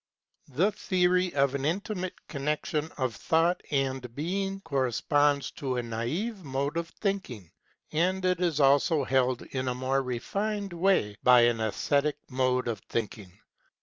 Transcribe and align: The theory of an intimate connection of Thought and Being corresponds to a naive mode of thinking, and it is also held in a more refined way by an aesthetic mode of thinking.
The 0.47 0.71
theory 0.71 1.31
of 1.35 1.53
an 1.53 1.63
intimate 1.63 2.15
connection 2.27 2.91
of 2.97 3.15
Thought 3.15 3.61
and 3.69 4.15
Being 4.15 4.59
corresponds 4.61 5.51
to 5.61 5.77
a 5.77 5.83
naive 5.83 6.43
mode 6.43 6.75
of 6.75 6.89
thinking, 6.89 7.51
and 7.91 8.25
it 8.25 8.39
is 8.41 8.59
also 8.59 9.03
held 9.03 9.43
in 9.43 9.67
a 9.67 9.75
more 9.75 10.01
refined 10.01 10.73
way 10.73 11.17
by 11.21 11.41
an 11.41 11.59
aesthetic 11.61 12.17
mode 12.31 12.67
of 12.67 12.79
thinking. 12.89 13.31